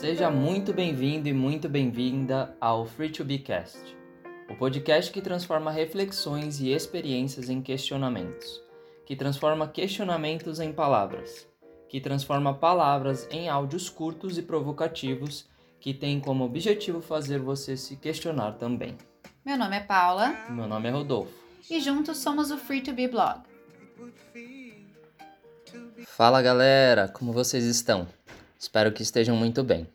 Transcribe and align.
Seja 0.00 0.30
muito 0.30 0.72
bem-vindo 0.72 1.28
e 1.28 1.32
muito 1.34 1.68
bem-vinda 1.68 2.56
ao 2.58 2.86
Free 2.86 3.10
to 3.10 3.22
Be 3.22 3.36
Cast, 3.36 3.94
o 4.48 4.54
podcast 4.54 5.12
que 5.12 5.20
transforma 5.20 5.70
reflexões 5.70 6.58
e 6.58 6.72
experiências 6.72 7.50
em 7.50 7.60
questionamentos, 7.60 8.62
que 9.04 9.14
transforma 9.14 9.68
questionamentos 9.68 10.58
em 10.58 10.72
palavras, 10.72 11.46
que 11.86 12.00
transforma 12.00 12.54
palavras 12.54 13.28
em 13.30 13.50
áudios 13.50 13.90
curtos 13.90 14.38
e 14.38 14.42
provocativos 14.42 15.46
que 15.78 15.92
tem 15.92 16.18
como 16.18 16.44
objetivo 16.44 17.02
fazer 17.02 17.38
você 17.38 17.76
se 17.76 17.94
questionar 17.96 18.52
também. 18.52 18.96
Meu 19.44 19.58
nome 19.58 19.76
é 19.76 19.80
Paula. 19.80 20.34
Meu 20.48 20.66
nome 20.66 20.88
é 20.88 20.92
Rodolfo. 20.92 21.34
E 21.68 21.78
juntos 21.78 22.16
somos 22.16 22.50
o 22.50 22.56
Free 22.56 22.80
to 22.80 22.94
Be 22.94 23.06
Blog. 23.06 23.42
Fala 26.06 26.40
galera, 26.40 27.06
como 27.06 27.34
vocês 27.34 27.64
estão? 27.64 28.08
Espero 28.60 28.92
que 28.92 29.02
estejam 29.02 29.34
muito 29.34 29.64
bem. 29.64 29.88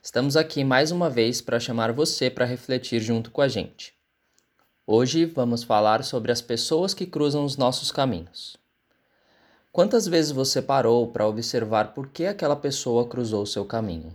Estamos 0.00 0.36
aqui 0.36 0.62
mais 0.62 0.92
uma 0.92 1.10
vez 1.10 1.40
para 1.40 1.58
chamar 1.58 1.90
você 1.90 2.30
para 2.30 2.44
refletir 2.44 3.00
junto 3.00 3.32
com 3.32 3.40
a 3.40 3.48
gente. 3.48 3.92
Hoje 4.86 5.24
vamos 5.24 5.64
falar 5.64 6.04
sobre 6.04 6.30
as 6.30 6.40
pessoas 6.40 6.94
que 6.94 7.04
cruzam 7.04 7.44
os 7.44 7.56
nossos 7.56 7.90
caminhos. 7.90 8.56
Quantas 9.72 10.06
vezes 10.06 10.30
você 10.30 10.62
parou 10.62 11.08
para 11.08 11.26
observar 11.26 11.92
por 11.92 12.06
que 12.06 12.26
aquela 12.26 12.54
pessoa 12.54 13.08
cruzou 13.08 13.44
seu 13.44 13.64
caminho? 13.64 14.14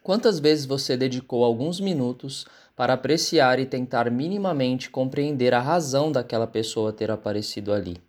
Quantas 0.00 0.38
vezes 0.38 0.64
você 0.64 0.96
dedicou 0.96 1.42
alguns 1.42 1.80
minutos 1.80 2.46
para 2.76 2.92
apreciar 2.92 3.58
e 3.58 3.66
tentar 3.66 4.08
minimamente 4.08 4.88
compreender 4.88 5.52
a 5.52 5.60
razão 5.60 6.12
daquela 6.12 6.46
pessoa 6.46 6.92
ter 6.92 7.10
aparecido 7.10 7.72
ali? 7.72 8.00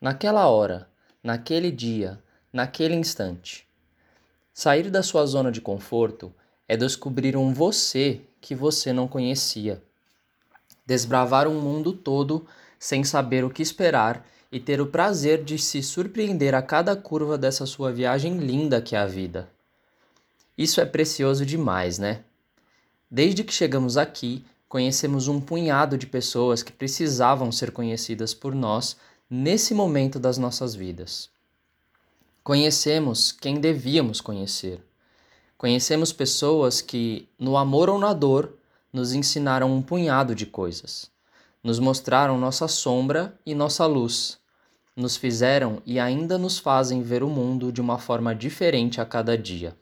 Naquela 0.00 0.46
hora, 0.46 0.88
naquele 1.20 1.72
dia, 1.72 2.22
naquele 2.52 2.94
instante. 2.94 3.71
Sair 4.54 4.90
da 4.90 5.02
sua 5.02 5.24
zona 5.24 5.50
de 5.50 5.60
conforto 5.60 6.32
é 6.68 6.76
descobrir 6.76 7.36
um 7.36 7.54
você 7.54 8.20
que 8.40 8.54
você 8.54 8.92
não 8.92 9.08
conhecia. 9.08 9.82
Desbravar 10.86 11.48
um 11.48 11.58
mundo 11.58 11.92
todo 11.92 12.46
sem 12.78 13.02
saber 13.02 13.44
o 13.44 13.50
que 13.50 13.62
esperar 13.62 14.26
e 14.50 14.60
ter 14.60 14.78
o 14.80 14.86
prazer 14.86 15.42
de 15.42 15.58
se 15.58 15.82
surpreender 15.82 16.54
a 16.54 16.60
cada 16.60 16.94
curva 16.94 17.38
dessa 17.38 17.64
sua 17.64 17.90
viagem 17.90 18.36
linda 18.36 18.82
que 18.82 18.94
é 18.94 18.98
a 18.98 19.06
vida. 19.06 19.48
Isso 20.56 20.82
é 20.82 20.84
precioso 20.84 21.46
demais, 21.46 21.98
né? 21.98 22.22
Desde 23.10 23.42
que 23.42 23.52
chegamos 23.52 23.96
aqui, 23.96 24.44
conhecemos 24.68 25.28
um 25.28 25.40
punhado 25.40 25.96
de 25.96 26.06
pessoas 26.06 26.62
que 26.62 26.72
precisavam 26.72 27.50
ser 27.50 27.70
conhecidas 27.70 28.34
por 28.34 28.54
nós 28.54 28.98
nesse 29.30 29.72
momento 29.72 30.18
das 30.18 30.36
nossas 30.36 30.74
vidas. 30.74 31.31
Conhecemos 32.42 33.32
quem 33.32 33.60
devíamos 33.60 34.20
conhecer. 34.20 34.82
Conhecemos 35.56 36.12
pessoas 36.12 36.80
que, 36.80 37.28
no 37.38 37.56
amor 37.56 37.88
ou 37.88 37.98
na 37.98 38.12
dor, 38.12 38.56
nos 38.92 39.12
ensinaram 39.12 39.72
um 39.72 39.80
punhado 39.80 40.34
de 40.34 40.46
coisas. 40.46 41.10
Nos 41.62 41.78
mostraram 41.78 42.38
nossa 42.38 42.66
sombra 42.66 43.38
e 43.46 43.54
nossa 43.54 43.86
luz. 43.86 44.38
Nos 44.96 45.16
fizeram 45.16 45.80
e 45.86 46.00
ainda 46.00 46.36
nos 46.36 46.58
fazem 46.58 47.02
ver 47.02 47.22
o 47.22 47.28
mundo 47.28 47.72
de 47.72 47.80
uma 47.80 47.98
forma 47.98 48.34
diferente 48.34 49.00
a 49.00 49.06
cada 49.06 49.38
dia 49.38 49.76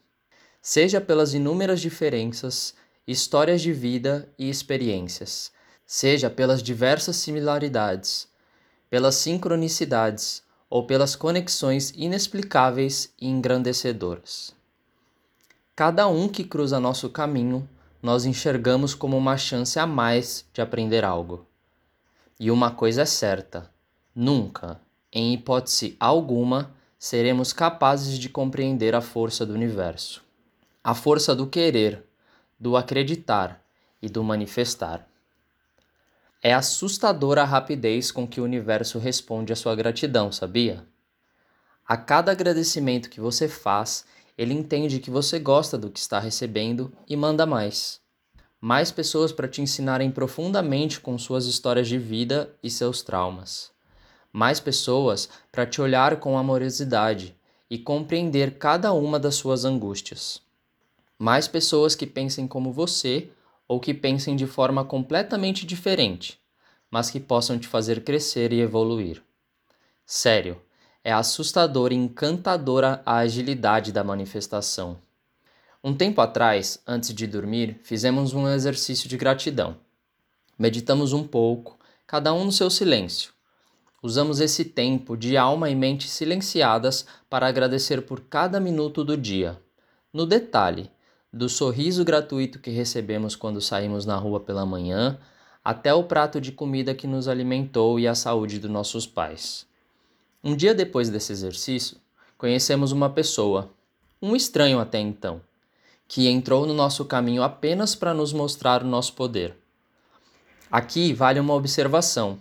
seja 0.63 1.01
pelas 1.01 1.33
inúmeras 1.35 1.81
diferenças, 1.81 2.75
histórias 3.07 3.63
de 3.63 3.73
vida 3.73 4.29
e 4.39 4.49
experiências, 4.49 5.51
seja 5.87 6.29
pelas 6.29 6.63
diversas 6.63 7.17
similaridades, 7.17 8.29
pelas 8.89 9.15
sincronicidades 9.17 10.43
ou 10.71 10.87
pelas 10.87 11.17
conexões 11.17 11.93
inexplicáveis 11.97 13.13
e 13.21 13.29
engrandecedoras. 13.29 14.55
Cada 15.77 16.07
um 16.07 16.29
que 16.29 16.45
cruza 16.45 16.79
nosso 16.79 17.11
caminho, 17.11 17.69
nós 18.01 18.25
enxergamos 18.25 18.95
como 18.95 19.19
uma 19.19 19.37
chance 19.37 19.79
a 19.79 19.87
mais 19.87 20.47
de 20.55 20.63
aprender 20.63 21.05
algo. 21.05 21.45
E 22.39 22.51
uma 22.51 22.71
coisa 22.71 23.03
é 23.03 23.07
certa: 23.07 23.69
nunca, 24.15 24.81
em 25.13 25.35
hipótese 25.35 25.97
alguma, 25.99 26.71
seremos 26.99 27.53
capazes 27.53 28.19
de 28.19 28.29
compreender 28.29 28.95
a 28.95 29.01
força 29.01 29.45
do 29.45 29.53
universo 29.53 30.23
a 30.83 30.95
força 30.95 31.35
do 31.35 31.47
querer, 31.47 32.03
do 32.59 32.77
acreditar 32.77 33.63
e 34.01 34.09
do 34.09 34.25
manifestar. 34.25 35.07
É 36.43 36.55
assustadora 36.55 37.43
a 37.43 37.45
rapidez 37.45 38.11
com 38.11 38.27
que 38.27 38.41
o 38.41 38.45
universo 38.45 38.99
responde 38.99 39.53
à 39.53 39.57
sua 39.57 39.75
gratidão, 39.75 40.33
sabia? 40.33 40.87
A 41.87 41.97
cada 41.97 42.33
agradecimento 42.33 43.11
que 43.11 43.21
você 43.21 43.49
faz, 43.49 44.05
ele 44.39 44.55
entende 44.55 45.01
que 45.01 45.11
você 45.11 45.39
gosta 45.39 45.77
do 45.77 45.91
que 45.91 45.99
está 45.99 46.19
recebendo 46.19 46.93
e 47.09 47.17
manda 47.17 47.45
mais. 47.45 48.01
Mais 48.61 48.91
pessoas 48.91 49.33
para 49.33 49.49
te 49.49 49.61
ensinarem 49.61 50.11
profundamente 50.11 51.01
com 51.01 51.19
suas 51.19 51.47
histórias 51.47 51.89
de 51.89 51.99
vida 51.99 52.55
e 52.63 52.71
seus 52.71 53.03
traumas. 53.03 53.71
Mais 54.33 54.61
pessoas 54.61 55.29
para 55.53 55.67
te 55.67 55.81
olhar 55.81 56.17
com 56.21 56.39
amorosidade 56.39 57.37
e 57.69 57.79
compreender 57.79 58.59
cada 58.59 58.93
uma 58.93 59.19
das 59.19 59.35
suas 59.35 59.65
angústias 59.65 60.41
mais 61.21 61.47
pessoas 61.47 61.95
que 61.95 62.07
pensem 62.07 62.49
como 62.49 62.73
você 62.73 63.29
ou 63.71 63.79
que 63.79 63.95
pensem 63.95 64.35
de 64.35 64.49
forma 64.49 64.85
completamente 64.85 65.65
diferente, 65.65 66.41
mas 66.91 67.09
que 67.09 67.21
possam 67.21 67.57
te 67.57 67.69
fazer 67.69 68.03
crescer 68.03 68.53
e 68.53 68.61
evoluir. 68.61 69.23
Sério, 70.05 70.61
é 71.05 71.13
assustadora 71.13 71.95
e 71.95 71.97
encantadora 71.97 73.01
a 73.07 73.19
agilidade 73.19 73.93
da 73.93 74.03
manifestação. 74.03 74.99
Um 75.85 75.95
tempo 75.95 76.21
atrás, 76.21 76.83
antes 76.85 77.15
de 77.15 77.29
dormir, 77.29 77.79
fizemos 77.85 78.35
um 78.35 78.49
exercício 78.49 79.09
de 79.09 79.17
gratidão. 79.17 79.77
Meditamos 80.59 81.13
um 81.13 81.23
pouco, 81.23 81.79
cada 82.09 82.35
um 82.35 82.47
no 82.47 82.53
seu 82.53 82.71
silêncio. 82.71 83.33
Usamos 84.03 84.41
esse 84.41 84.65
tempo 84.65 85.17
de 85.17 85.37
alma 85.37 85.71
e 85.71 85.77
mente 85.77 86.09
silenciadas 86.09 87.07
para 87.29 87.47
agradecer 87.47 88.03
por 88.03 88.23
cada 88.23 88.59
minuto 88.59 89.05
do 89.05 89.17
dia. 89.17 89.63
No 90.13 90.27
detalhe, 90.27 90.91
do 91.33 91.49
sorriso 91.49 92.05
gratuito 92.05 92.59
que 92.59 92.71
recebemos 92.71 93.37
quando 93.37 93.61
saímos 93.61 94.05
na 94.05 94.17
rua 94.17 94.41
pela 94.41 94.67
manhã, 94.67 95.19
até 95.65 95.95
o 95.95 96.05
prato 96.05 96.41
de 96.41 96.51
comida 96.51 96.95
que 96.95 97.07
nos 97.07 97.29
alimentou 97.29 98.01
e 98.01 98.09
a 98.09 98.15
saúde 98.15 98.59
dos 98.59 98.71
nossos 98.71 99.07
pais. 99.07 99.67
Um 100.43 100.57
dia 100.57 100.75
depois 100.75 101.09
desse 101.09 101.33
exercício, 101.33 101.99
conhecemos 102.37 102.91
uma 102.91 103.11
pessoa, 103.11 103.71
um 104.21 104.35
estranho 104.35 104.81
até 104.81 104.99
então, 104.99 105.41
que 106.09 106.29
entrou 106.29 106.67
no 106.67 106.75
nosso 106.75 107.05
caminho 107.05 107.43
apenas 107.43 107.95
para 107.95 108.13
nos 108.13 108.33
mostrar 108.33 108.83
o 108.83 108.87
nosso 108.87 109.13
poder. 109.13 109.57
Aqui 110.71 111.13
vale 111.13 111.39
uma 111.39 111.55
observação. 111.55 112.41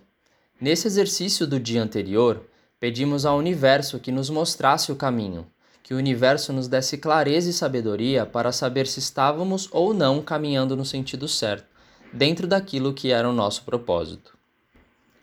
Nesse 0.59 0.87
exercício 0.87 1.45
do 1.45 1.59
dia 1.59 1.83
anterior, 1.83 2.43
pedimos 2.79 3.25
ao 3.25 3.37
universo 3.37 3.99
que 3.99 4.11
nos 4.11 4.29
mostrasse 4.29 4.91
o 4.91 4.95
caminho 4.95 5.45
que 5.89 5.93
o 5.95 5.97
universo 5.97 6.53
nos 6.53 6.67
desse 6.67 6.99
clareza 6.99 7.49
e 7.49 7.53
sabedoria 7.53 8.23
para 8.23 8.51
saber 8.51 8.85
se 8.85 8.99
estávamos 8.99 9.67
ou 9.71 9.91
não 9.91 10.21
caminhando 10.21 10.75
no 10.75 10.85
sentido 10.85 11.27
certo, 11.27 11.65
dentro 12.13 12.45
daquilo 12.45 12.93
que 12.93 13.11
era 13.11 13.27
o 13.27 13.33
nosso 13.33 13.63
propósito. 13.63 14.37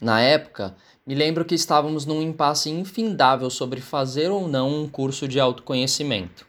Na 0.01 0.21
época, 0.21 0.75
me 1.07 1.15
lembro 1.15 1.45
que 1.45 1.55
estávamos 1.55 2.05
num 2.05 2.21
impasse 2.21 2.69
infindável 2.69 3.49
sobre 3.49 3.81
fazer 3.81 4.29
ou 4.29 4.49
não 4.49 4.83
um 4.83 4.89
curso 4.89 5.29
de 5.29 5.39
autoconhecimento. 5.39 6.45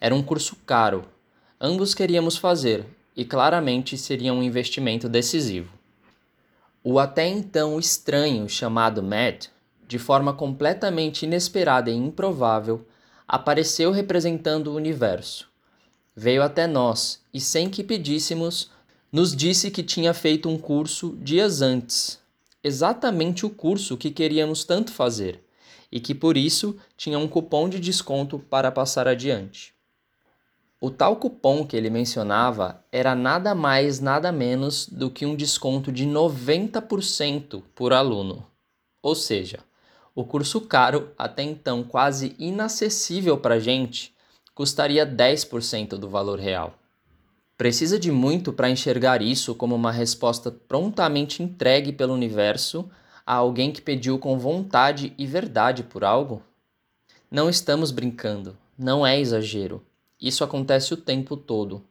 Era 0.00 0.16
um 0.16 0.22
curso 0.24 0.56
caro. 0.66 1.04
Ambos 1.60 1.94
queríamos 1.94 2.36
fazer, 2.36 2.84
e 3.16 3.24
claramente 3.24 3.96
seria 3.96 4.34
um 4.34 4.42
investimento 4.42 5.08
decisivo. 5.08 5.72
O 6.82 6.98
até 6.98 7.28
então 7.28 7.78
estranho 7.78 8.48
chamado 8.48 9.00
Matt, 9.00 9.46
de 9.86 9.96
forma 9.96 10.32
completamente 10.32 11.22
inesperada 11.24 11.88
e 11.88 11.94
improvável, 11.94 12.84
apareceu 13.26 13.90
representando 13.90 14.68
o 14.68 14.76
universo. 14.76 15.48
Veio 16.14 16.42
até 16.42 16.66
nós 16.66 17.20
e, 17.32 17.40
sem 17.40 17.68
que 17.68 17.82
pedíssemos, 17.82 18.70
nos 19.10 19.34
disse 19.34 19.70
que 19.70 19.82
tinha 19.82 20.12
feito 20.12 20.48
um 20.48 20.58
curso 20.58 21.16
dias 21.20 21.62
antes, 21.62 22.20
exatamente 22.62 23.46
o 23.46 23.50
curso 23.50 23.96
que 23.96 24.10
queríamos 24.10 24.64
tanto 24.64 24.92
fazer, 24.92 25.40
e 25.90 26.00
que 26.00 26.14
por 26.14 26.36
isso 26.36 26.76
tinha 26.96 27.18
um 27.18 27.28
cupom 27.28 27.68
de 27.68 27.78
desconto 27.78 28.38
para 28.38 28.72
passar 28.72 29.06
adiante. 29.06 29.74
O 30.80 30.90
tal 30.90 31.16
cupom 31.16 31.64
que 31.64 31.76
ele 31.76 31.88
mencionava 31.88 32.84
era 32.92 33.14
nada 33.14 33.54
mais, 33.54 34.00
nada 34.00 34.30
menos 34.30 34.88
do 34.88 35.10
que 35.10 35.24
um 35.24 35.34
desconto 35.34 35.90
de 35.90 36.04
90% 36.06 37.62
por 37.74 37.92
aluno. 37.92 38.46
Ou 39.00 39.14
seja, 39.14 39.60
o 40.14 40.24
curso 40.24 40.60
caro, 40.60 41.10
até 41.18 41.42
então 41.42 41.82
quase 41.82 42.34
inacessível 42.38 43.36
para 43.36 43.56
a 43.56 43.58
gente, 43.58 44.14
custaria 44.54 45.04
10% 45.04 45.96
do 45.96 46.08
valor 46.08 46.38
real. 46.38 46.78
Precisa 47.56 47.98
de 47.98 48.10
muito 48.10 48.52
para 48.52 48.70
enxergar 48.70 49.22
isso 49.22 49.54
como 49.54 49.74
uma 49.74 49.92
resposta 49.92 50.50
prontamente 50.50 51.42
entregue 51.42 51.92
pelo 51.92 52.14
universo 52.14 52.88
a 53.26 53.34
alguém 53.34 53.72
que 53.72 53.80
pediu 53.80 54.18
com 54.18 54.38
vontade 54.38 55.12
e 55.16 55.26
verdade 55.26 55.82
por 55.82 56.04
algo? 56.04 56.42
Não 57.30 57.48
estamos 57.48 57.90
brincando, 57.90 58.56
não 58.78 59.06
é 59.06 59.18
exagero. 59.18 59.84
isso 60.20 60.44
acontece 60.44 60.94
o 60.94 60.96
tempo 60.96 61.36
todo, 61.36 61.84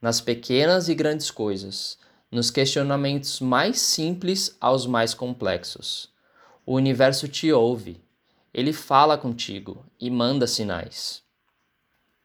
nas 0.00 0.20
pequenas 0.20 0.88
e 0.88 0.94
grandes 0.94 1.30
coisas, 1.30 1.98
nos 2.30 2.50
questionamentos 2.50 3.40
mais 3.40 3.80
simples 3.80 4.56
aos 4.60 4.86
mais 4.86 5.14
complexos. 5.14 6.10
O 6.66 6.74
universo 6.74 7.26
te 7.28 7.52
ouve, 7.52 8.00
ele 8.52 8.72
fala 8.72 9.16
contigo 9.16 9.84
e 9.98 10.10
manda 10.10 10.46
sinais. 10.46 11.22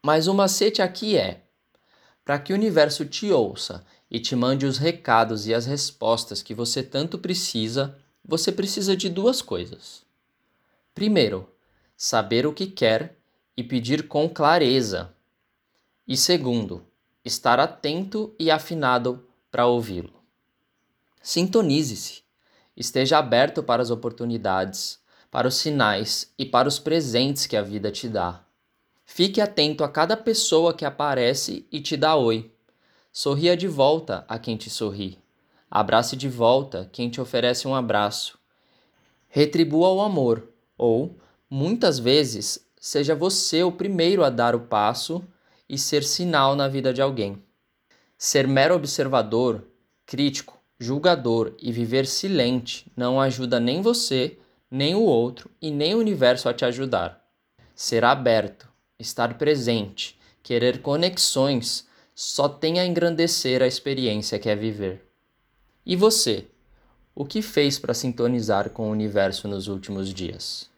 Mas 0.03 0.27
o 0.27 0.33
macete 0.33 0.81
aqui 0.81 1.17
é: 1.17 1.43
para 2.23 2.39
que 2.39 2.51
o 2.51 2.55
universo 2.55 3.05
te 3.05 3.31
ouça 3.31 3.85
e 4.09 4.19
te 4.19 4.35
mande 4.35 4.65
os 4.65 4.77
recados 4.77 5.47
e 5.47 5.53
as 5.53 5.65
respostas 5.65 6.41
que 6.41 6.53
você 6.53 6.83
tanto 6.83 7.17
precisa, 7.17 7.97
você 8.23 8.51
precisa 8.51 8.95
de 8.95 9.09
duas 9.09 9.41
coisas. 9.41 10.03
Primeiro, 10.93 11.49
saber 11.95 12.45
o 12.45 12.53
que 12.53 12.67
quer 12.67 13.17
e 13.55 13.63
pedir 13.63 14.07
com 14.07 14.27
clareza. 14.29 15.13
E 16.07 16.17
segundo, 16.17 16.85
estar 17.23 17.59
atento 17.59 18.33
e 18.37 18.51
afinado 18.51 19.25
para 19.49 19.65
ouvi-lo. 19.65 20.13
Sintonize-se, 21.21 22.24
esteja 22.75 23.17
aberto 23.17 23.63
para 23.63 23.81
as 23.81 23.89
oportunidades, 23.89 24.99
para 25.31 25.47
os 25.47 25.55
sinais 25.55 26.33
e 26.37 26.45
para 26.45 26.67
os 26.67 26.79
presentes 26.79 27.45
que 27.45 27.57
a 27.57 27.61
vida 27.61 27.91
te 27.91 28.07
dá. 28.07 28.43
Fique 29.05 29.39
atento 29.39 29.83
a 29.83 29.89
cada 29.89 30.17
pessoa 30.17 30.73
que 30.73 30.83
aparece 30.83 31.67
e 31.71 31.79
te 31.79 31.95
dá 31.95 32.15
oi. 32.15 32.51
Sorria 33.11 33.55
de 33.55 33.67
volta 33.67 34.25
a 34.27 34.39
quem 34.39 34.57
te 34.57 34.69
sorri. 34.69 35.19
Abrace 35.69 36.15
de 36.15 36.27
volta 36.27 36.89
quem 36.91 37.09
te 37.09 37.21
oferece 37.21 37.67
um 37.67 37.75
abraço. 37.75 38.37
Retribua 39.27 39.89
o 39.89 40.01
amor, 40.01 40.47
ou, 40.77 41.17
muitas 41.49 41.99
vezes, 41.99 42.65
seja 42.79 43.13
você 43.15 43.63
o 43.63 43.71
primeiro 43.71 44.23
a 44.23 44.29
dar 44.29 44.55
o 44.55 44.61
passo 44.61 45.23
e 45.67 45.77
ser 45.77 46.03
sinal 46.03 46.55
na 46.55 46.67
vida 46.67 46.93
de 46.93 47.01
alguém. 47.01 47.41
Ser 48.17 48.47
mero 48.47 48.75
observador, 48.75 49.65
crítico, 50.05 50.57
julgador 50.79 51.53
e 51.59 51.71
viver 51.71 52.05
silente 52.05 52.91
não 52.95 53.19
ajuda 53.19 53.59
nem 53.59 53.81
você, 53.81 54.37
nem 54.69 54.95
o 54.95 55.01
outro 55.01 55.49
e 55.61 55.71
nem 55.71 55.95
o 55.95 55.99
universo 55.99 56.49
a 56.49 56.53
te 56.53 56.65
ajudar. 56.65 57.23
Ser 57.73 58.03
aberto, 58.03 58.67
estar 58.99 59.37
presente, 59.37 60.17
querer 60.43 60.81
conexões 60.81 61.87
só 62.13 62.47
tem 62.47 62.79
a 62.79 62.85
engrandecer 62.85 63.61
a 63.61 63.67
experiência 63.67 64.39
que 64.39 64.49
é 64.49 64.55
viver. 64.55 65.03
E 65.85 65.95
você? 65.95 66.47
O 67.13 67.25
que 67.25 67.41
fez 67.41 67.79
para 67.79 67.93
sintonizar 67.93 68.69
com 68.69 68.89
o 68.89 68.91
universo 68.91 69.47
nos 69.47 69.67
últimos 69.67 70.13
dias? 70.13 70.69